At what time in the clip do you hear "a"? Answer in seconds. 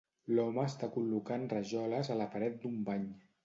2.17-2.21